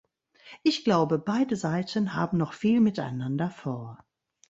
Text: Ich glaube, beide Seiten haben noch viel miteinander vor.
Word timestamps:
Ich 0.63 0.83
glaube, 0.83 1.19
beide 1.19 1.55
Seiten 1.55 2.15
haben 2.15 2.39
noch 2.39 2.53
viel 2.53 2.79
miteinander 2.81 3.51
vor. 3.51 4.03